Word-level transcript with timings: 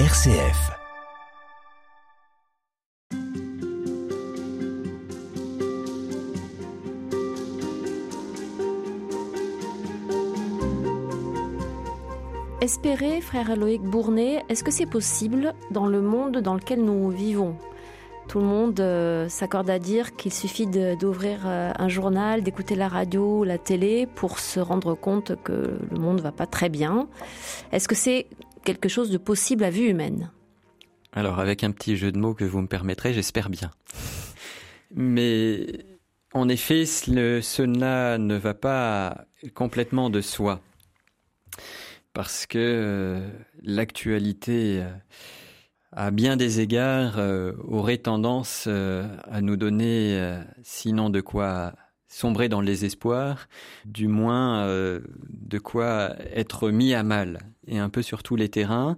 RCF. 0.00 0.72
Espérer, 12.60 13.20
frère 13.20 13.54
Loïc 13.54 13.82
Bournet, 13.82 14.42
est-ce 14.48 14.64
que 14.64 14.72
c'est 14.72 14.84
possible 14.84 15.54
dans 15.70 15.86
le 15.86 16.00
monde 16.00 16.38
dans 16.38 16.54
lequel 16.54 16.82
nous 16.82 17.10
vivons? 17.10 17.54
Tout 18.26 18.40
le 18.40 18.46
monde 18.46 18.80
euh, 18.80 19.28
s'accorde 19.28 19.70
à 19.70 19.78
dire 19.78 20.16
qu'il 20.16 20.32
suffit 20.32 20.66
d'ouvrir 20.66 21.42
euh, 21.46 21.70
un 21.78 21.88
journal, 21.88 22.42
d'écouter 22.42 22.74
la 22.74 22.88
radio 22.88 23.44
la 23.44 23.58
télé 23.58 24.08
pour 24.12 24.40
se 24.40 24.58
rendre 24.58 24.94
compte 24.94 25.40
que 25.44 25.78
le 25.88 25.98
monde 26.00 26.20
va 26.20 26.32
pas 26.32 26.46
très 26.46 26.68
bien. 26.68 27.06
Est-ce 27.70 27.86
que 27.86 27.94
c'est 27.94 28.26
quelque 28.64 28.88
chose 28.88 29.10
de 29.10 29.18
possible 29.18 29.64
à 29.64 29.70
vue 29.70 29.88
humaine 29.88 30.30
Alors, 31.12 31.38
avec 31.38 31.64
un 31.64 31.70
petit 31.70 31.96
jeu 31.96 32.10
de 32.12 32.18
mots 32.18 32.34
que 32.34 32.44
vous 32.44 32.60
me 32.60 32.66
permettrez, 32.66 33.12
j'espère 33.12 33.50
bien. 33.50 33.70
Mais 34.94 35.84
en 36.32 36.48
effet, 36.48 36.86
cela 36.86 38.18
ne 38.18 38.36
va 38.36 38.54
pas 38.54 39.26
complètement 39.54 40.10
de 40.10 40.20
soi 40.20 40.60
parce 42.14 42.46
que 42.46 42.58
euh, 42.58 43.28
l'actualité, 43.60 44.80
euh, 44.80 44.90
à 45.92 46.10
bien 46.10 46.36
des 46.36 46.60
égards, 46.60 47.18
euh, 47.18 47.52
aurait 47.68 47.98
tendance 47.98 48.66
à 48.66 49.40
nous 49.40 49.56
donner, 49.56 50.40
sinon 50.62 51.10
de 51.10 51.20
quoi 51.20 51.74
sombrer 52.14 52.48
dans 52.48 52.60
les 52.60 52.84
espoirs, 52.84 53.48
du 53.84 54.06
moins 54.06 54.66
de 54.68 55.58
quoi 55.58 56.14
être 56.32 56.70
mis 56.70 56.94
à 56.94 57.02
mal, 57.02 57.40
et 57.66 57.78
un 57.78 57.88
peu 57.88 58.02
sur 58.02 58.22
tous 58.22 58.36
les 58.36 58.48
terrains. 58.48 58.96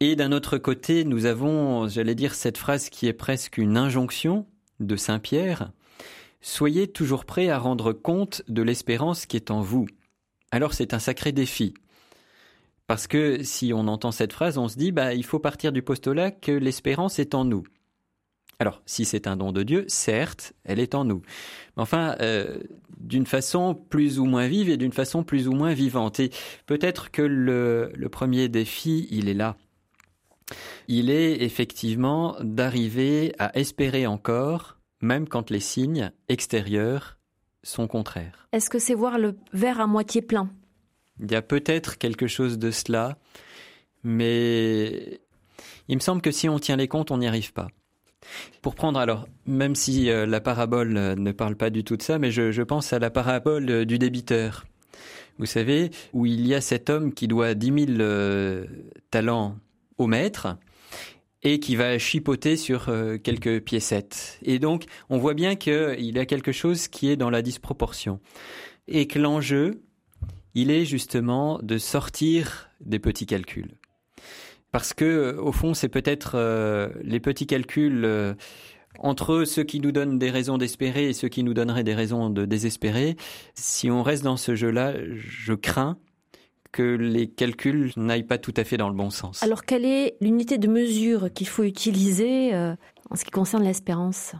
Et 0.00 0.16
d'un 0.16 0.32
autre 0.32 0.58
côté, 0.58 1.04
nous 1.04 1.24
avons, 1.24 1.88
j'allais 1.88 2.14
dire, 2.14 2.34
cette 2.34 2.58
phrase 2.58 2.90
qui 2.90 3.06
est 3.06 3.14
presque 3.14 3.58
une 3.58 3.76
injonction 3.76 4.46
de 4.80 4.96
Saint 4.96 5.18
Pierre. 5.18 5.72
Soyez 6.42 6.88
toujours 6.88 7.24
prêts 7.24 7.48
à 7.48 7.58
rendre 7.58 7.92
compte 7.92 8.42
de 8.48 8.62
l'espérance 8.62 9.26
qui 9.26 9.36
est 9.36 9.50
en 9.50 9.60
vous. 9.60 9.86
Alors 10.50 10.74
c'est 10.74 10.94
un 10.94 10.98
sacré 10.98 11.32
défi. 11.32 11.74
Parce 12.86 13.06
que 13.06 13.42
si 13.44 13.72
on 13.74 13.88
entend 13.88 14.10
cette 14.10 14.32
phrase, 14.32 14.58
on 14.58 14.68
se 14.68 14.76
dit, 14.76 14.90
bah, 14.90 15.14
il 15.14 15.24
faut 15.24 15.38
partir 15.38 15.70
du 15.70 15.82
postulat 15.82 16.30
que 16.30 16.52
l'espérance 16.52 17.18
est 17.18 17.34
en 17.34 17.44
nous. 17.44 17.64
Alors, 18.60 18.82
si 18.84 19.06
c'est 19.06 19.26
un 19.26 19.38
don 19.38 19.52
de 19.52 19.62
Dieu, 19.62 19.86
certes, 19.88 20.52
elle 20.64 20.80
est 20.80 20.94
en 20.94 21.06
nous. 21.06 21.22
Mais 21.76 21.82
enfin, 21.82 22.14
euh, 22.20 22.58
d'une 22.98 23.24
façon 23.24 23.74
plus 23.74 24.20
ou 24.20 24.26
moins 24.26 24.46
vive 24.48 24.68
et 24.68 24.76
d'une 24.76 24.92
façon 24.92 25.24
plus 25.24 25.48
ou 25.48 25.52
moins 25.52 25.72
vivante. 25.72 26.20
Et 26.20 26.30
peut-être 26.66 27.10
que 27.10 27.22
le, 27.22 27.90
le 27.94 28.08
premier 28.10 28.50
défi, 28.50 29.08
il 29.10 29.30
est 29.30 29.34
là. 29.34 29.56
Il 30.88 31.08
est 31.08 31.40
effectivement 31.42 32.36
d'arriver 32.40 33.34
à 33.38 33.56
espérer 33.58 34.06
encore, 34.06 34.76
même 35.00 35.26
quand 35.26 35.48
les 35.48 35.60
signes 35.60 36.12
extérieurs 36.28 37.18
sont 37.62 37.86
contraires. 37.86 38.46
Est-ce 38.52 38.68
que 38.68 38.78
c'est 38.78 38.94
voir 38.94 39.18
le 39.18 39.36
verre 39.54 39.80
à 39.80 39.86
moitié 39.86 40.20
plein? 40.20 40.50
Il 41.18 41.32
y 41.32 41.34
a 41.34 41.40
peut-être 41.40 41.96
quelque 41.96 42.26
chose 42.26 42.58
de 42.58 42.70
cela, 42.70 43.16
mais 44.04 45.22
il 45.88 45.94
me 45.94 46.00
semble 46.00 46.20
que 46.20 46.30
si 46.30 46.46
on 46.50 46.58
tient 46.58 46.76
les 46.76 46.88
comptes, 46.88 47.10
on 47.10 47.18
n'y 47.18 47.26
arrive 47.26 47.54
pas. 47.54 47.68
Pour 48.62 48.74
prendre 48.74 48.98
alors, 48.98 49.26
même 49.46 49.74
si 49.74 50.10
euh, 50.10 50.26
la 50.26 50.40
parabole 50.40 50.96
euh, 50.96 51.14
ne 51.16 51.32
parle 51.32 51.56
pas 51.56 51.70
du 51.70 51.84
tout 51.84 51.96
de 51.96 52.02
ça, 52.02 52.18
mais 52.18 52.30
je, 52.30 52.62
pense 52.62 52.92
à 52.92 52.98
la 52.98 53.10
parabole 53.10 53.70
euh, 53.70 53.84
du 53.84 53.98
débiteur. 53.98 54.66
Vous 55.38 55.46
savez, 55.46 55.90
où 56.12 56.26
il 56.26 56.46
y 56.46 56.54
a 56.54 56.60
cet 56.60 56.90
homme 56.90 57.14
qui 57.14 57.26
doit 57.26 57.54
dix 57.54 57.70
mille 57.70 58.04
talents 59.10 59.56
au 59.96 60.06
maître 60.06 60.58
et 61.42 61.60
qui 61.60 61.76
va 61.76 61.98
chipoter 61.98 62.58
sur 62.58 62.92
quelques 63.22 63.62
piécettes. 63.62 64.38
Et 64.42 64.58
donc, 64.58 64.84
on 65.08 65.16
voit 65.16 65.32
bien 65.32 65.56
qu'il 65.56 66.14
y 66.14 66.18
a 66.18 66.26
quelque 66.26 66.52
chose 66.52 66.88
qui 66.88 67.08
est 67.08 67.16
dans 67.16 67.30
la 67.30 67.40
disproportion. 67.40 68.20
Et 68.86 69.06
que 69.06 69.18
l'enjeu, 69.18 69.80
il 70.54 70.70
est 70.70 70.84
justement 70.84 71.58
de 71.62 71.78
sortir 71.78 72.68
des 72.80 72.98
petits 72.98 73.24
calculs. 73.24 73.78
Parce 74.72 74.94
que, 74.94 75.04
euh, 75.04 75.40
au 75.40 75.52
fond, 75.52 75.74
c'est 75.74 75.88
peut-être 75.88 76.32
euh, 76.34 76.90
les 77.02 77.20
petits 77.20 77.46
calculs 77.46 78.04
euh, 78.04 78.34
entre 78.98 79.44
ceux 79.44 79.64
qui 79.64 79.80
nous 79.80 79.92
donnent 79.92 80.18
des 80.18 80.30
raisons 80.30 80.58
d'espérer 80.58 81.08
et 81.08 81.12
ceux 81.12 81.28
qui 81.28 81.42
nous 81.42 81.54
donneraient 81.54 81.84
des 81.84 81.94
raisons 81.94 82.30
de 82.30 82.44
désespérer. 82.44 83.16
Si 83.54 83.90
on 83.90 84.02
reste 84.02 84.22
dans 84.22 84.36
ce 84.36 84.54
jeu-là, 84.54 84.94
je 85.12 85.54
crains 85.54 85.98
que 86.72 86.82
les 86.82 87.28
calculs 87.28 87.92
n'aillent 87.96 88.22
pas 88.22 88.38
tout 88.38 88.54
à 88.56 88.62
fait 88.62 88.76
dans 88.76 88.88
le 88.88 88.94
bon 88.94 89.10
sens. 89.10 89.42
Alors, 89.42 89.64
quelle 89.64 89.84
est 89.84 90.16
l'unité 90.20 90.56
de 90.56 90.68
mesure 90.68 91.32
qu'il 91.32 91.48
faut 91.48 91.64
utiliser 91.64 92.54
en 92.54 93.16
ce 93.16 93.24
qui 93.24 93.32
concerne 93.32 93.64
l'espérance? 93.64 94.34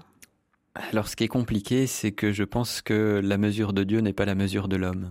Alors, 0.74 1.08
ce 1.08 1.16
qui 1.16 1.24
est 1.24 1.28
compliqué, 1.28 1.88
c'est 1.88 2.12
que 2.12 2.30
je 2.30 2.44
pense 2.44 2.82
que 2.82 3.20
la 3.22 3.36
mesure 3.36 3.72
de 3.72 3.82
Dieu 3.82 4.00
n'est 4.00 4.12
pas 4.12 4.26
la 4.26 4.36
mesure 4.36 4.68
de 4.68 4.76
l'homme 4.76 5.10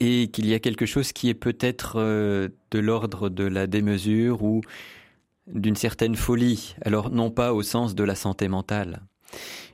et 0.00 0.28
qu'il 0.28 0.46
y 0.46 0.54
a 0.54 0.58
quelque 0.58 0.86
chose 0.86 1.12
qui 1.12 1.28
est 1.28 1.34
peut-être 1.34 1.96
euh, 1.96 2.48
de 2.70 2.78
l'ordre 2.78 3.28
de 3.28 3.44
la 3.44 3.66
démesure 3.66 4.42
ou 4.42 4.62
d'une 5.46 5.76
certaine 5.76 6.16
folie. 6.16 6.74
Alors 6.82 7.10
non 7.10 7.30
pas 7.30 7.52
au 7.52 7.62
sens 7.62 7.94
de 7.94 8.04
la 8.04 8.14
santé 8.14 8.48
mentale, 8.48 9.02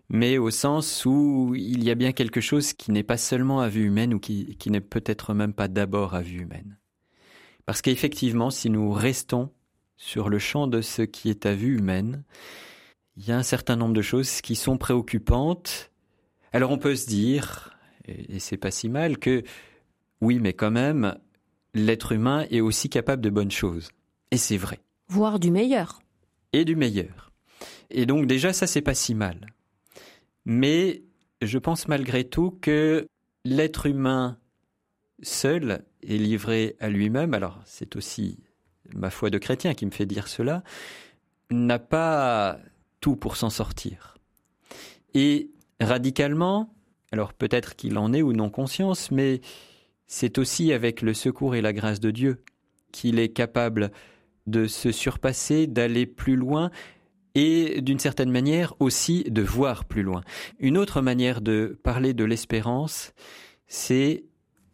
mais 0.08 0.38
au 0.38 0.50
sens 0.50 1.04
où 1.06 1.54
il 1.56 1.84
y 1.84 1.90
a 1.90 1.94
bien 1.94 2.12
quelque 2.12 2.40
chose 2.40 2.72
qui 2.72 2.90
n'est 2.90 3.02
pas 3.02 3.16
seulement 3.16 3.60
à 3.60 3.68
vue 3.68 3.86
humaine 3.86 4.14
ou 4.14 4.18
qui, 4.18 4.56
qui 4.56 4.70
n'est 4.70 4.80
peut-être 4.80 5.32
même 5.32 5.52
pas 5.52 5.68
d'abord 5.68 6.14
à 6.14 6.22
vue 6.22 6.40
humaine. 6.40 6.76
Parce 7.64 7.82
qu'effectivement, 7.82 8.50
si 8.50 8.70
nous 8.70 8.92
restons 8.92 9.50
sur 9.96 10.28
le 10.28 10.38
champ 10.38 10.66
de 10.66 10.82
ce 10.82 11.02
qui 11.02 11.30
est 11.30 11.46
à 11.46 11.54
vue 11.54 11.78
humaine, 11.78 12.22
il 13.16 13.26
y 13.26 13.32
a 13.32 13.36
un 13.36 13.42
certain 13.42 13.76
nombre 13.76 13.94
de 13.94 14.02
choses 14.02 14.40
qui 14.40 14.56
sont 14.56 14.76
préoccupantes. 14.76 15.90
Alors 16.52 16.70
on 16.70 16.78
peut 16.78 16.96
se 16.96 17.06
dire, 17.06 17.76
et 18.06 18.38
c'est 18.38 18.56
pas 18.56 18.70
si 18.70 18.88
mal, 18.88 19.18
que 19.18 19.42
oui, 20.20 20.38
mais 20.40 20.52
quand 20.52 20.70
même, 20.70 21.16
l'être 21.74 22.12
humain 22.12 22.46
est 22.50 22.60
aussi 22.60 22.88
capable 22.88 23.22
de 23.22 23.30
bonnes 23.30 23.50
choses. 23.50 23.90
Et 24.30 24.36
c'est 24.36 24.56
vrai. 24.56 24.80
Voire 25.08 25.38
du 25.38 25.50
meilleur. 25.50 26.00
Et 26.52 26.64
du 26.64 26.76
meilleur. 26.76 27.32
Et 27.90 28.06
donc 28.06 28.26
déjà, 28.26 28.52
ça, 28.52 28.66
c'est 28.66 28.80
pas 28.80 28.94
si 28.94 29.14
mal. 29.14 29.46
Mais 30.44 31.02
je 31.42 31.58
pense 31.58 31.88
malgré 31.88 32.24
tout 32.24 32.56
que 32.60 33.06
l'être 33.44 33.86
humain 33.86 34.38
seul 35.22 35.84
est 36.02 36.16
livré 36.16 36.76
à 36.80 36.88
lui-même, 36.88 37.34
alors 37.34 37.60
c'est 37.64 37.96
aussi 37.96 38.38
ma 38.94 39.10
foi 39.10 39.30
de 39.30 39.38
chrétien 39.38 39.74
qui 39.74 39.86
me 39.86 39.90
fait 39.90 40.06
dire 40.06 40.28
cela, 40.28 40.62
n'a 41.50 41.78
pas 41.78 42.58
tout 43.00 43.16
pour 43.16 43.36
s'en 43.36 43.50
sortir. 43.50 44.16
Et 45.14 45.50
radicalement, 45.80 46.74
alors 47.12 47.32
peut-être 47.32 47.76
qu'il 47.76 47.98
en 47.98 48.12
est 48.12 48.22
ou 48.22 48.32
non 48.32 48.50
conscience, 48.50 49.10
mais 49.10 49.40
c'est 50.06 50.38
aussi 50.38 50.72
avec 50.72 51.02
le 51.02 51.14
secours 51.14 51.54
et 51.54 51.60
la 51.60 51.72
grâce 51.72 52.00
de 52.00 52.10
Dieu 52.10 52.42
qu'il 52.92 53.18
est 53.18 53.28
capable 53.28 53.90
de 54.46 54.66
se 54.66 54.92
surpasser, 54.92 55.66
d'aller 55.66 56.06
plus 56.06 56.36
loin 56.36 56.70
et 57.34 57.82
d'une 57.82 57.98
certaine 57.98 58.30
manière 58.30 58.74
aussi 58.80 59.24
de 59.24 59.42
voir 59.42 59.84
plus 59.84 60.02
loin. 60.02 60.22
Une 60.58 60.78
autre 60.78 61.02
manière 61.02 61.42
de 61.42 61.78
parler 61.82 62.14
de 62.14 62.24
l'espérance, 62.24 63.12
c'est 63.66 64.24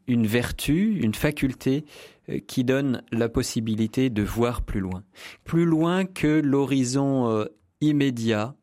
une 0.06 0.26
vertu, 0.26 1.00
une 1.00 1.14
faculté 1.14 1.84
euh, 2.28 2.38
qui 2.46 2.62
donne 2.62 3.02
la 3.10 3.28
possibilité 3.28 4.10
de 4.10 4.22
voir 4.22 4.62
plus 4.62 4.80
loin. 4.80 5.02
Plus 5.44 5.64
loin 5.64 6.04
que 6.04 6.40
l'horizon 6.40 7.28
euh, 7.28 7.46
immédiat, 7.80 8.54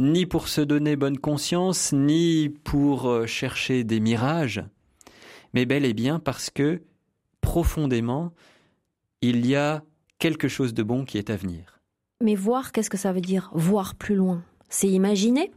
ni 0.00 0.24
pour 0.24 0.48
se 0.48 0.60
donner 0.60 0.96
bonne 0.96 1.18
conscience, 1.18 1.92
ni 1.92 2.48
pour 2.48 3.08
euh, 3.08 3.26
chercher 3.26 3.84
des 3.84 4.00
mirages, 4.00 4.64
mais 5.54 5.64
bel 5.64 5.84
et 5.84 5.94
bien 5.94 6.18
parce 6.18 6.50
que 6.50 6.82
profondément, 7.40 8.32
il 9.22 9.46
y 9.46 9.56
a 9.56 9.82
quelque 10.18 10.48
chose 10.48 10.74
de 10.74 10.82
bon 10.82 11.04
qui 11.04 11.16
est 11.18 11.30
à 11.30 11.36
venir. 11.36 11.80
Mais 12.20 12.34
voir, 12.34 12.72
qu'est-ce 12.72 12.90
que 12.90 12.96
ça 12.96 13.12
veut 13.12 13.20
dire 13.20 13.50
Voir 13.54 13.94
plus 13.94 14.14
loin? 14.14 14.42
C'est 14.68 14.88
imaginer? 14.88 15.52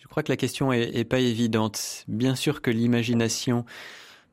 Je 0.00 0.08
crois 0.08 0.22
que 0.22 0.32
la 0.32 0.36
question 0.36 0.72
est, 0.72 1.04
pas 1.04 1.20
évidente. 1.20 2.04
Bien 2.08 2.34
sûr 2.34 2.60
que 2.60 2.70
l'imagination 2.70 3.64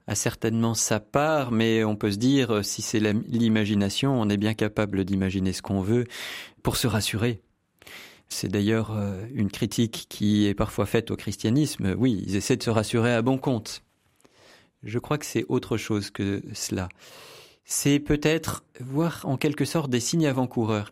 a 0.08 0.16
certainement 0.16 0.74
sa 0.74 1.00
part, 1.00 1.52
mais 1.52 1.84
on 1.84 1.96
peut 1.96 2.12
se 2.12 2.18
dire, 2.18 2.66
si 2.66 2.82
c'est 2.82 3.00
l'imagination, 3.00 4.20
on 4.20 4.30
est 4.30 4.38
bien 4.38 4.56
capable 4.56 5.06
d'imaginer 5.06 5.54
ce 5.54 5.62
qu'on 5.62 5.82
veut 5.82 6.06
pour 6.64 6.76
se 6.76 6.88
rassurer. 6.88 7.42
C'est 8.30 8.48
d'ailleurs 8.48 8.92
euh, 8.92 9.26
une 9.34 9.50
critique 9.50 10.06
qui 10.10 10.48
est 10.48 10.54
parfois 10.54 10.86
faite 10.86 11.12
au 11.12 11.16
christianisme. 11.16 11.96
Oui, 11.98 12.24
ils 12.28 12.36
essaient 12.36 12.58
de 12.58 12.64
se 12.64 12.70
rassurer 12.70 13.14
à 13.14 13.22
bon 13.22 13.38
compte. 13.38 13.84
Je 14.84 15.00
crois 15.00 15.18
que 15.18 15.26
c'est 15.26 15.46
autre 15.50 15.78
chose 15.78 16.10
que 16.10 16.42
cela. 16.54 16.90
C'est 17.66 18.00
peut-être 18.00 18.64
voir 18.80 19.22
en 19.26 19.38
quelque 19.38 19.66
sorte 19.66 19.92
des 19.92 20.00
signes 20.00 20.26
avant-coureurs. 20.26 20.92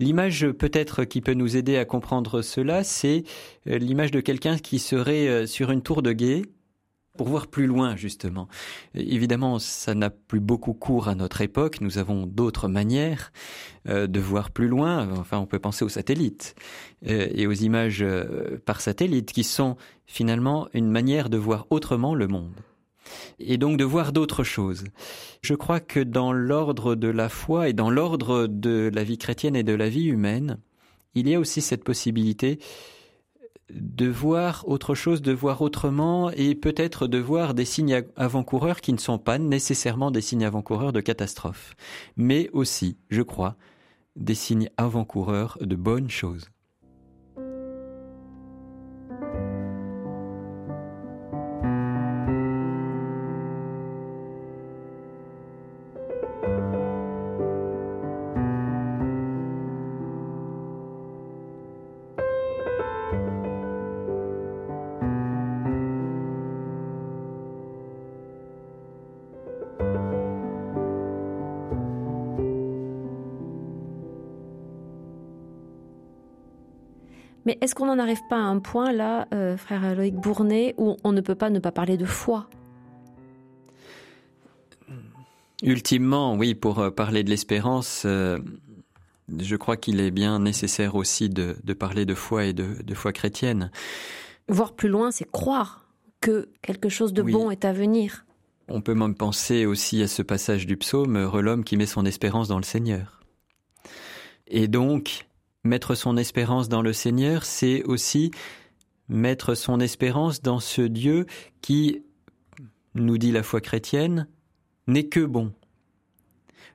L'image 0.00 0.48
peut-être 0.52 1.04
qui 1.04 1.20
peut 1.20 1.34
nous 1.34 1.58
aider 1.58 1.76
à 1.76 1.84
comprendre 1.84 2.40
cela, 2.40 2.84
c'est 2.84 3.22
euh, 3.68 3.76
l'image 3.76 4.10
de 4.10 4.20
quelqu'un 4.20 4.56
qui 4.56 4.78
serait 4.78 5.28
euh, 5.28 5.46
sur 5.46 5.70
une 5.70 5.82
tour 5.82 6.00
de 6.00 6.12
guet 6.12 6.42
pour 7.18 7.28
voir 7.28 7.48
plus 7.48 7.66
loin 7.66 7.96
justement. 7.96 8.48
Évidemment, 8.94 9.58
ça 9.58 9.94
n'a 9.94 10.08
plus 10.08 10.40
beaucoup 10.40 10.72
cours 10.72 11.08
à 11.08 11.14
notre 11.14 11.42
époque. 11.42 11.82
Nous 11.82 11.98
avons 11.98 12.24
d'autres 12.24 12.66
manières 12.66 13.30
euh, 13.88 14.06
de 14.06 14.20
voir 14.20 14.50
plus 14.52 14.68
loin. 14.68 15.06
Enfin, 15.18 15.36
on 15.36 15.44
peut 15.46 15.58
penser 15.58 15.84
aux 15.84 15.90
satellites 15.90 16.54
et 17.02 17.46
aux 17.46 17.52
images 17.52 18.04
par 18.64 18.80
satellite, 18.80 19.32
qui 19.32 19.44
sont 19.44 19.76
finalement 20.06 20.68
une 20.72 20.90
manière 20.90 21.28
de 21.28 21.36
voir 21.36 21.66
autrement 21.70 22.14
le 22.14 22.26
monde 22.26 22.54
et 23.38 23.58
donc 23.58 23.76
de 23.76 23.84
voir 23.84 24.12
d'autres 24.12 24.44
choses. 24.44 24.84
Je 25.42 25.54
crois 25.54 25.80
que 25.80 26.00
dans 26.00 26.32
l'ordre 26.32 26.94
de 26.94 27.08
la 27.08 27.28
foi 27.28 27.68
et 27.68 27.72
dans 27.72 27.90
l'ordre 27.90 28.46
de 28.46 28.90
la 28.92 29.04
vie 29.04 29.18
chrétienne 29.18 29.56
et 29.56 29.62
de 29.62 29.74
la 29.74 29.88
vie 29.88 30.06
humaine, 30.06 30.58
il 31.14 31.28
y 31.28 31.34
a 31.34 31.40
aussi 31.40 31.60
cette 31.60 31.84
possibilité 31.84 32.58
de 33.72 34.08
voir 34.08 34.64
autre 34.68 34.94
chose, 34.94 35.22
de 35.22 35.32
voir 35.32 35.62
autrement 35.62 36.30
et 36.30 36.54
peut-être 36.54 37.06
de 37.06 37.18
voir 37.18 37.54
des 37.54 37.64
signes 37.64 38.02
avant-coureurs 38.16 38.80
qui 38.80 38.92
ne 38.92 38.98
sont 38.98 39.18
pas 39.18 39.38
nécessairement 39.38 40.10
des 40.10 40.20
signes 40.20 40.44
avant-coureurs 40.44 40.92
de 40.92 41.00
catastrophe, 41.00 41.74
mais 42.16 42.50
aussi, 42.52 42.96
je 43.10 43.22
crois, 43.22 43.56
des 44.16 44.34
signes 44.34 44.70
avant-coureurs 44.76 45.56
de 45.60 45.76
bonnes 45.76 46.10
choses. 46.10 46.50
Mais 77.50 77.58
est-ce 77.62 77.74
qu'on 77.74 77.86
n'en 77.86 77.98
arrive 77.98 78.22
pas 78.28 78.36
à 78.36 78.42
un 78.42 78.60
point 78.60 78.92
là, 78.92 79.26
euh, 79.34 79.56
frère 79.56 79.96
Loïc 79.96 80.14
Bournet, 80.14 80.76
où 80.78 80.96
on 81.02 81.10
ne 81.10 81.20
peut 81.20 81.34
pas 81.34 81.50
ne 81.50 81.58
pas 81.58 81.72
parler 81.72 81.96
de 81.96 82.04
foi? 82.04 82.48
Ultimement, 85.64 86.36
oui, 86.36 86.54
pour 86.54 86.78
euh, 86.78 86.90
parler 86.92 87.24
de 87.24 87.30
l'espérance, 87.30 88.04
euh, 88.06 88.38
je 89.36 89.56
crois 89.56 89.76
qu'il 89.76 89.98
est 89.98 90.12
bien 90.12 90.38
nécessaire 90.38 90.94
aussi 90.94 91.28
de, 91.28 91.56
parler 91.72 92.06
de 92.06 92.14
foi 92.14 92.44
et 92.44 92.52
de, 92.52 92.94
foi 92.94 93.12
chrétienne. 93.12 93.72
Voir 94.48 94.74
plus 94.74 94.88
loin, 94.88 95.10
c'est 95.10 95.28
croire 95.28 95.88
que 96.20 96.50
quelque 96.62 96.88
chose 96.88 97.12
de 97.12 97.22
bon 97.22 97.50
est 97.50 97.64
à 97.64 97.72
venir. 97.72 98.26
On 98.68 98.80
peut 98.80 98.94
même 98.94 99.16
penser 99.16 99.66
aussi 99.66 100.00
à 100.04 100.06
ce 100.06 100.22
passage 100.22 100.68
du 100.68 100.76
psaume, 100.76 101.18
l'homme 101.40 101.64
qui 101.64 101.76
met 101.76 101.86
son 101.86 102.06
espérance 102.06 102.46
dans 102.46 102.58
le 102.58 102.64
Seigneur. 102.64 103.24
Et 104.46 104.68
donc, 104.68 105.26
Mettre 105.64 105.94
son 105.94 106.16
espérance 106.16 106.68
dans 106.68 106.82
le 106.82 106.92
Seigneur, 106.92 107.44
c'est 107.44 107.82
aussi 107.84 108.30
mettre 109.08 109.54
son 109.54 109.80
espérance 109.80 110.40
dans 110.40 110.60
ce 110.60 110.82
Dieu 110.82 111.26
qui, 111.60 112.02
nous 112.94 113.18
dit 113.18 113.32
la 113.32 113.42
foi 113.42 113.60
chrétienne, 113.60 114.26
n'est 114.86 115.08
que 115.08 115.20
bon. 115.20 115.52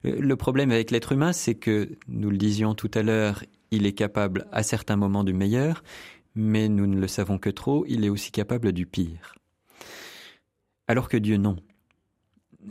Euh, 0.06 0.16
le 0.20 0.36
problème 0.36 0.72
avec 0.72 0.92
l'être 0.92 1.14
humain, 1.14 1.34
c'est 1.34 1.56
que, 1.56 1.98
nous 2.08 2.30
le 2.30 2.38
disions 2.38 2.76
tout 2.76 2.92
à 2.94 3.02
l'heure, 3.02 3.44
il 3.72 3.86
est 3.86 3.94
capable 3.94 4.48
à 4.52 4.64
certains 4.64 4.96
moments 4.96 5.24
du 5.24 5.34
meilleur, 5.34 5.84
mais 6.36 6.70
nous 6.70 6.88
ne 6.88 7.00
le 7.00 7.08
savons 7.08 7.38
que 7.38 7.50
trop, 7.50 7.86
il 7.88 8.04
est 8.06 8.10
aussi 8.10 8.32
capable 8.32 8.72
du 8.72 8.86
pire. 8.86 9.36
Alors 10.88 11.10
que 11.10 11.18
Dieu, 11.18 11.38
non. 11.38 11.56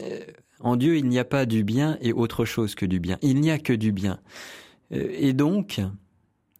Euh, 0.00 0.20
en 0.60 0.76
Dieu, 0.76 0.96
il 0.96 1.08
n'y 1.08 1.18
a 1.18 1.24
pas 1.24 1.46
du 1.46 1.64
bien 1.64 1.98
et 2.00 2.12
autre 2.12 2.44
chose 2.44 2.74
que 2.74 2.86
du 2.86 3.00
bien. 3.00 3.18
Il 3.22 3.40
n'y 3.40 3.50
a 3.50 3.58
que 3.58 3.72
du 3.72 3.92
bien. 3.92 4.20
Euh, 4.92 5.08
et 5.10 5.32
donc, 5.32 5.80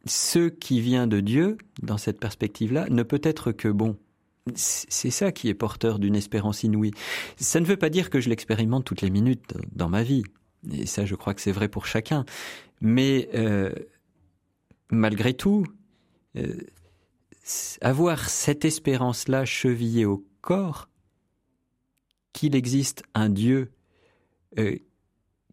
ce 0.06 0.48
qui 0.48 0.80
vient 0.80 1.06
de 1.06 1.20
Dieu, 1.20 1.58
dans 1.82 1.98
cette 1.98 2.20
perspective-là, 2.20 2.86
ne 2.90 3.02
peut 3.02 3.20
être 3.22 3.52
que 3.52 3.68
bon. 3.68 3.96
C'est 4.54 5.10
ça 5.10 5.32
qui 5.32 5.48
est 5.48 5.54
porteur 5.54 5.98
d'une 5.98 6.16
espérance 6.16 6.64
inouïe. 6.64 6.92
Ça 7.38 7.60
ne 7.60 7.64
veut 7.64 7.78
pas 7.78 7.88
dire 7.88 8.10
que 8.10 8.20
je 8.20 8.28
l'expérimente 8.28 8.84
toutes 8.84 9.00
les 9.00 9.08
minutes 9.08 9.54
dans 9.72 9.88
ma 9.88 10.02
vie. 10.02 10.22
Et 10.70 10.84
ça, 10.84 11.06
je 11.06 11.14
crois 11.14 11.32
que 11.32 11.40
c'est 11.40 11.52
vrai 11.52 11.68
pour 11.68 11.86
chacun. 11.86 12.26
Mais 12.82 13.30
euh, 13.34 13.72
malgré 14.90 15.32
tout, 15.32 15.64
euh, 16.36 16.58
avoir 17.80 18.28
cette 18.28 18.66
espérance-là 18.66 19.46
chevillée 19.46 20.04
au 20.04 20.26
corps, 20.42 20.88
qu'il 22.34 22.54
existe 22.54 23.02
un 23.14 23.30
Dieu 23.30 23.72
euh, 24.58 24.76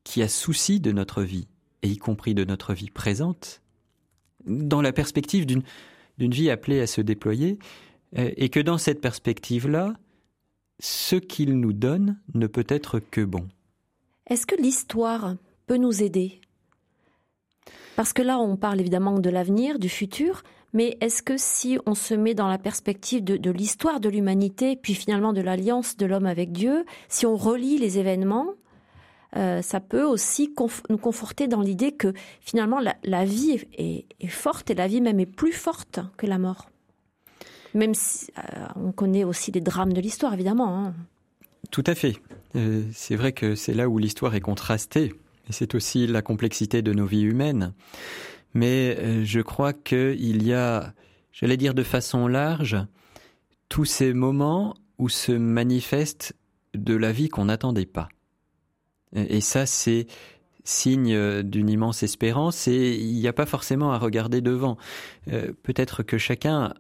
qui 0.03 0.21
a 0.21 0.27
souci 0.27 0.81
de 0.81 0.91
notre 0.91 1.23
vie, 1.23 1.47
et 1.83 1.87
y 1.87 1.97
compris 1.97 2.33
de 2.33 2.43
notre 2.43 2.73
vie 2.73 2.89
présente, 2.89 3.61
dans 4.45 4.81
la 4.81 4.91
perspective 4.91 5.45
d'une 5.45 5.63
vie 6.19 6.49
appelée 6.49 6.81
à 6.81 6.87
se 6.87 7.01
déployer, 7.01 7.59
euh, 8.17 8.31
et 8.37 8.49
que 8.49 8.59
dans 8.59 8.77
cette 8.77 9.01
perspective-là, 9.01 9.93
ce 10.79 11.15
qu'il 11.15 11.59
nous 11.59 11.73
donne 11.73 12.19
ne 12.33 12.47
peut 12.47 12.65
être 12.67 12.99
que 12.99 13.21
bon. 13.21 13.47
Est-ce 14.27 14.45
que 14.45 14.59
l'histoire 14.59 15.35
peut 15.67 15.77
nous 15.77 16.03
aider? 16.03 16.41
Parce 17.95 18.13
que 18.13 18.21
là, 18.21 18.39
on 18.39 18.55
parle 18.57 18.79
évidemment 18.79 19.19
de 19.19 19.29
l'avenir, 19.29 19.77
du 19.77 19.89
futur, 19.89 20.43
mais 20.73 20.97
est-ce 21.01 21.21
que 21.21 21.35
si 21.37 21.77
on 21.85 21.95
se 21.95 22.13
met 22.13 22.33
dans 22.33 22.47
la 22.47 22.57
perspective 22.57 23.23
de, 23.23 23.51
l'histoire 23.51 23.99
de 23.99 24.09
l'humanité, 24.09 24.75
puis 24.75 24.93
finalement 24.93 25.33
de 25.33 25.41
l'alliance 25.41 25.97
de 25.97 26.05
l'homme 26.05 26.25
avec 26.25 26.51
Dieu, 26.51 26.85
si 27.09 27.25
on 27.25 27.35
relie 27.35 27.77
les 27.77 27.99
événements, 27.99 28.53
euh, 29.37 29.61
ça 29.61 29.79
peut 29.79 30.03
aussi 30.03 30.53
nous 30.89 30.97
conforter 30.97 31.47
dans 31.47 31.61
l'idée 31.61 31.93
que 31.93 32.13
finalement 32.41 32.79
la, 33.03 33.25
vie 33.25 33.63
est, 33.77 34.27
forte 34.27 34.69
et 34.69 34.75
la 34.75 34.87
vie 34.87 35.01
même 35.01 35.19
est 35.19 35.25
plus 35.25 35.53
forte 35.53 35.99
que 36.17 36.25
la 36.25 36.37
mort. 36.37 36.69
Même 37.73 37.93
si 37.93 38.31
euh, 38.37 38.65
on 38.75 38.91
connaît 38.91 39.23
aussi 39.23 39.51
les 39.51 39.61
drames 39.61 39.93
de 39.93 40.01
l'histoire, 40.01 40.33
évidemment. 40.33 40.77
Hein. 40.77 40.93
Tout 41.71 41.83
à 41.87 41.95
fait. 41.95 42.17
Euh, 42.55 42.83
c'est 42.93 43.15
vrai 43.15 43.31
que 43.31 43.55
c'est 43.55 43.73
là 43.73 43.87
où 43.87 43.97
l'histoire 43.97 44.35
est 44.35 44.41
contrastée. 44.41 45.13
Et 45.49 45.53
c'est 45.53 45.75
aussi 45.75 46.07
la 46.07 46.21
complexité 46.21 46.81
de 46.81 46.93
nos 46.93 47.05
vies 47.05 47.21
humaines. 47.21 47.73
Mais 48.53 49.23
je 49.23 49.39
crois 49.39 49.71
qu'il 49.71 50.43
y 50.43 50.53
a, 50.53 50.93
j'allais 51.31 51.55
dire 51.55 51.73
de 51.73 51.83
façon 51.83 52.27
large, 52.27 52.77
tous 53.69 53.85
ces 53.85 54.13
moments 54.13 54.75
où 54.97 55.07
se 55.07 55.31
manifeste 55.31 56.35
de 56.73 56.93
la 56.93 57.13
vie 57.13 57.29
qu'on 57.29 57.45
n'attendait 57.45 57.85
pas. 57.85 58.09
Et 59.15 59.41
ça, 59.41 59.65
c'est 59.65 60.07
signe 60.63 61.41
d'une 61.43 61.69
immense 61.69 62.03
espérance 62.03 62.67
et 62.67 62.95
il 62.95 63.15
n'y 63.15 63.27
a 63.27 63.33
pas 63.33 63.45
forcément 63.45 63.91
à 63.91 63.97
regarder 63.97 64.41
devant. 64.41 64.77
Euh, 65.31 65.53
peut-être 65.63 66.03
que 66.03 66.17
chacun, 66.17 66.73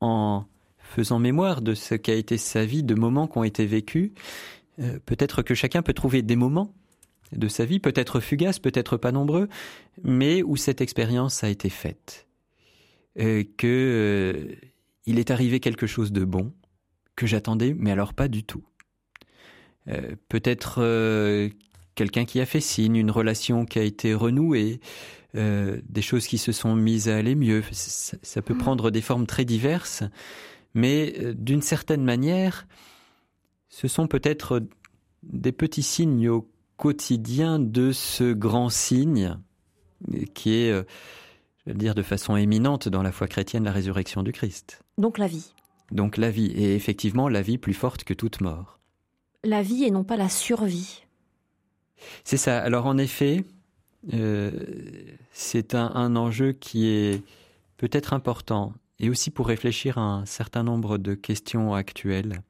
en 0.00 0.44
faisant 0.78 1.18
mémoire 1.18 1.60
de 1.60 1.74
ce 1.74 1.94
qu'a 1.94 2.14
été 2.14 2.38
sa 2.38 2.64
vie, 2.64 2.82
de 2.82 2.94
moments 2.94 3.26
qui 3.26 3.38
ont 3.38 3.44
été 3.44 3.66
vécus, 3.66 4.12
euh, 4.78 4.98
peut-être 5.04 5.42
que 5.42 5.54
chacun 5.54 5.82
peut 5.82 5.92
trouver 5.92 6.22
des 6.22 6.36
moments 6.36 6.72
de 7.32 7.48
sa 7.48 7.64
vie, 7.64 7.80
peut-être 7.80 8.20
fugaces, 8.20 8.58
peut-être 8.58 8.96
pas 8.96 9.12
nombreux, 9.12 9.48
mais 10.02 10.42
où 10.42 10.56
cette 10.56 10.80
expérience 10.80 11.44
a 11.44 11.48
été 11.48 11.68
faite. 11.68 12.26
Euh, 13.18 13.42
que 13.56 14.56
il 15.06 15.18
est 15.18 15.30
arrivé 15.30 15.58
quelque 15.58 15.86
chose 15.86 16.12
de 16.12 16.24
bon, 16.24 16.52
que 17.16 17.26
j'attendais, 17.26 17.74
mais 17.76 17.90
alors 17.90 18.14
pas 18.14 18.28
du 18.28 18.44
tout. 18.44 18.62
Euh, 19.88 20.16
peut-être 20.28 20.76
euh, 20.82 21.48
quelqu'un 21.98 22.24
qui 22.24 22.40
a 22.40 22.46
fait 22.46 22.60
signe, 22.60 22.96
une 22.96 23.10
relation 23.10 23.64
qui 23.64 23.78
a 23.78 23.82
été 23.82 24.14
renouée, 24.14 24.80
euh, 25.34 25.80
des 25.88 26.00
choses 26.00 26.26
qui 26.26 26.38
se 26.38 26.52
sont 26.52 26.76
mises 26.76 27.08
à 27.08 27.16
aller 27.16 27.34
mieux. 27.34 27.62
Ça, 27.72 28.40
peut 28.40 28.54
mm. 28.54 28.58
prendre 28.58 28.90
des 28.90 29.00
formes 29.00 29.26
très 29.26 29.44
diverses, 29.44 30.04
mais 30.74 31.34
d'une 31.34 31.60
certaine 31.60 32.04
manière, 32.04 32.68
ce 33.68 33.88
sont 33.88 34.06
peut-être 34.06 34.62
des 35.24 35.52
petits 35.52 35.82
signes 35.82 36.28
au 36.28 36.48
quotidien 36.76 37.58
de 37.58 37.90
ce 37.90 38.32
grand 38.32 38.68
signe 38.68 39.36
qui 40.34 40.54
est, 40.54 40.70
je 40.70 41.72
vais 41.72 41.74
dire 41.74 41.96
de 41.96 42.02
façon 42.02 42.36
éminente 42.36 42.88
dans 42.88 43.02
la 43.02 43.10
foi 43.10 43.26
chrétienne, 43.26 43.64
la 43.64 43.72
résurrection 43.72 44.22
du 44.22 44.30
Christ. 44.30 44.82
Donc 44.96 45.18
la 45.18 45.26
vie. 45.26 45.52
Donc 45.90 46.16
la 46.16 46.30
vie, 46.30 46.52
et 46.52 46.76
effectivement 46.76 47.28
la 47.28 47.42
vie 47.42 47.58
plus 47.58 47.74
forte 47.74 48.04
que 48.04 48.14
toute 48.14 48.40
mort 48.40 48.78
la 49.44 49.62
vie 49.62 49.84
et 49.84 49.90
non 49.90 50.04
pas 50.04 50.16
la 50.16 50.28
survie. 50.28 51.04
C'est 52.24 52.36
ça. 52.36 52.60
Alors 52.60 52.86
en 52.86 52.98
effet, 52.98 53.44
euh, 54.14 54.50
c'est 55.32 55.74
un, 55.74 56.16
enjeu 56.16 56.52
qui 56.52 56.86
est 56.86 57.22
peut-être 57.76 58.12
important 58.12 58.72
et 58.98 59.10
aussi 59.10 59.30
pour 59.30 59.48
réfléchir 59.48 59.98
à 59.98 60.02
un 60.02 60.26
certain 60.26 60.62
nombre 60.62 60.98
de 60.98 61.14
questions 61.14 61.74
actuelles. 61.74 62.42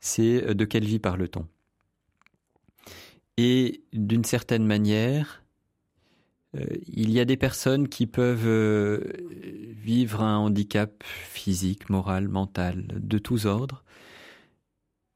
C'est 0.00 0.44
euh, 0.44 0.54
de 0.54 0.64
quelle 0.64 0.84
vie 0.84 0.98
parle-t-on? 0.98 1.46
Et 3.38 3.82
d'une 3.92 4.24
certaine 4.24 4.64
manière, 4.64 5.44
euh, 6.56 6.64
il 6.86 7.10
y 7.10 7.20
a 7.20 7.24
des 7.24 7.36
personnes 7.36 7.88
qui 7.88 8.06
peuvent 8.06 9.02
vivre 9.82 10.22
un 10.22 10.38
handicap 10.38 11.02
physique, 11.04 11.90
moral, 11.90 12.28
mental, 12.28 12.86
de 12.88 13.18
tous 13.18 13.46
ordres, 13.46 13.84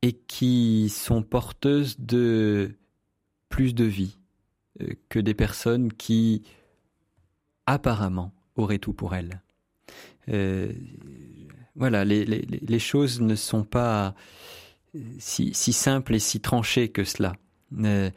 et 0.02 0.12
qui 0.12 0.88
sont 0.90 1.22
porteuses 1.22 1.98
de 1.98 2.76
plus 3.50 3.74
de 3.74 3.84
vie 3.84 4.16
euh, 4.80 4.94
que 5.10 5.18
des 5.18 5.34
personnes 5.34 5.92
qui 5.92 6.42
apparemment 7.66 8.32
auraient 8.56 8.78
tout 8.78 8.94
pour 8.94 9.14
elles. 9.14 9.42
Euh, 10.30 10.72
voilà, 11.76 12.04
les, 12.04 12.78
choses 12.78 13.20
ne 13.20 13.34
sont 13.34 13.64
pas 13.64 14.14
si, 15.18 15.52
simples 15.54 16.14
et 16.14 16.18
si 16.18 16.40
tranchées 16.40 16.88
que 16.88 17.04
cela. 17.04 17.34
Euh, 17.78 18.10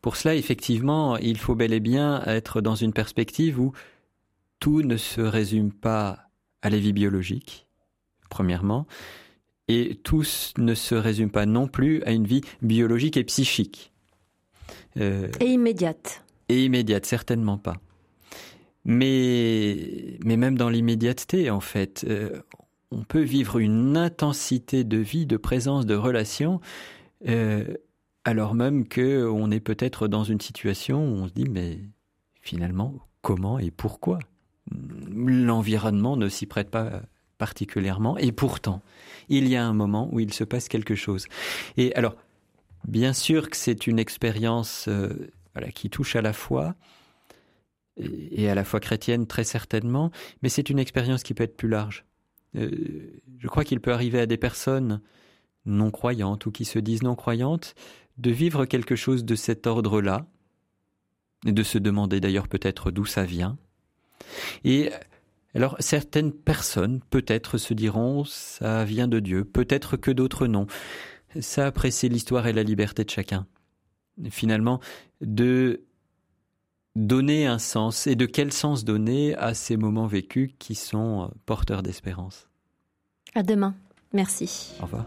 pour 0.00 0.16
cela, 0.16 0.34
effectivement, 0.34 1.16
il 1.16 1.38
faut 1.38 1.54
bel 1.54 1.72
et 1.72 1.80
bien 1.80 2.22
être 2.26 2.60
dans 2.60 2.74
une 2.74 2.92
perspective 2.92 3.58
où 3.58 3.72
tout 4.60 4.82
ne 4.82 4.96
se 4.96 5.20
résume 5.20 5.72
pas 5.72 6.30
à 6.62 6.70
la 6.70 6.78
vie 6.78 6.92
biologique, 6.92 7.66
premièrement, 8.30 8.86
et 9.68 9.96
tout 10.02 10.24
ne 10.56 10.74
se 10.74 10.94
résume 10.94 11.30
pas 11.30 11.46
non 11.46 11.68
plus 11.68 12.02
à 12.04 12.12
une 12.12 12.26
vie 12.26 12.42
biologique 12.62 13.16
et 13.16 13.24
psychique. 13.24 13.92
Euh, 14.98 15.28
et 15.40 15.46
immédiate. 15.46 16.24
Et 16.48 16.64
immédiate, 16.64 17.06
certainement 17.06 17.58
pas. 17.58 17.76
Mais, 18.84 20.18
mais 20.24 20.36
même 20.36 20.56
dans 20.56 20.70
l'immédiateté, 20.70 21.50
en 21.50 21.60
fait, 21.60 22.04
euh, 22.08 22.40
on 22.90 23.02
peut 23.02 23.20
vivre 23.20 23.58
une 23.58 23.96
intensité 23.96 24.84
de 24.84 24.96
vie, 24.96 25.26
de 25.26 25.36
présence, 25.36 25.84
de 25.84 25.94
relation, 25.94 26.60
euh, 27.28 27.64
alors 28.24 28.54
même 28.54 28.88
que 28.88 29.28
on 29.28 29.50
est 29.50 29.60
peut-être 29.60 30.08
dans 30.08 30.24
une 30.24 30.40
situation 30.40 31.06
où 31.06 31.16
on 31.16 31.28
se 31.28 31.32
dit 31.32 31.48
mais 31.48 31.80
finalement 32.40 32.94
comment 33.22 33.58
et 33.58 33.70
pourquoi? 33.70 34.18
L'environnement 34.70 36.16
ne 36.16 36.28
s'y 36.28 36.46
prête 36.46 36.70
pas 36.70 37.02
particulièrement, 37.38 38.18
et 38.18 38.32
pourtant, 38.32 38.82
il 39.28 39.48
y 39.48 39.56
a 39.56 39.64
un 39.64 39.72
moment 39.72 40.08
où 40.12 40.20
il 40.20 40.34
se 40.34 40.44
passe 40.44 40.68
quelque 40.68 40.94
chose. 40.94 41.26
Et 41.76 41.94
alors, 41.94 42.16
bien 42.86 43.12
sûr 43.12 43.50
que 43.50 43.56
c'est 43.56 43.86
une 43.86 43.98
expérience 43.98 44.86
euh, 44.88 45.10
qui 45.74 45.90
touche 45.90 46.16
à 46.16 46.22
la 46.22 46.32
foi, 46.32 46.74
et 47.98 48.48
à 48.48 48.54
la 48.54 48.64
foi 48.64 48.80
chrétienne 48.80 49.26
très 49.26 49.44
certainement, 49.44 50.10
mais 50.42 50.48
c'est 50.48 50.70
une 50.70 50.78
expérience 50.78 51.22
qui 51.22 51.34
peut 51.34 51.44
être 51.44 51.56
plus 51.56 51.68
large. 51.68 52.04
Euh, 52.56 52.70
je 53.38 53.48
crois 53.48 53.64
qu'il 53.64 53.80
peut 53.80 53.92
arriver 53.92 54.20
à 54.20 54.26
des 54.26 54.36
personnes 54.36 55.00
non 55.66 55.90
croyantes 55.90 56.46
ou 56.46 56.50
qui 56.50 56.64
se 56.64 56.78
disent 56.78 57.02
non 57.02 57.14
croyantes 57.14 57.74
de 58.16 58.30
vivre 58.30 58.64
quelque 58.64 58.96
chose 58.96 59.24
de 59.24 59.34
cet 59.34 59.66
ordre-là, 59.66 60.26
et 61.46 61.52
de 61.52 61.62
se 61.62 61.78
demander 61.78 62.20
d'ailleurs 62.20 62.48
peut-être 62.48 62.90
d'où 62.90 63.04
ça 63.04 63.24
vient, 63.24 63.58
et 64.64 64.90
alors 65.54 65.76
certaines 65.78 66.32
personnes 66.32 67.00
peut-être 67.10 67.58
se 67.58 67.74
diront 67.74 68.24
ça 68.24 68.84
vient 68.84 69.08
de 69.08 69.20
Dieu, 69.20 69.44
peut-être 69.44 69.96
que 69.96 70.10
d'autres 70.10 70.46
non. 70.46 70.66
Ça 71.40 71.72
c'est 71.90 72.08
l'histoire 72.08 72.46
et 72.46 72.52
la 72.52 72.62
liberté 72.62 73.04
de 73.04 73.10
chacun. 73.10 73.46
Finalement, 74.30 74.80
de 75.20 75.82
donner 76.96 77.46
un 77.46 77.58
sens 77.58 78.06
et 78.06 78.16
de 78.16 78.26
quel 78.26 78.52
sens 78.52 78.84
donner 78.84 79.34
à 79.36 79.54
ces 79.54 79.76
moments 79.76 80.06
vécus 80.06 80.50
qui 80.58 80.74
sont 80.74 81.30
porteurs 81.46 81.82
d'espérance. 81.82 82.48
À 83.34 83.42
demain. 83.42 83.74
Merci. 84.12 84.72
Au 84.80 84.84
revoir. 84.84 85.06